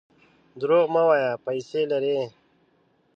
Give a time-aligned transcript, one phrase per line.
[0.61, 1.31] درواغ مه وایه!
[1.45, 2.19] پیسې لرې.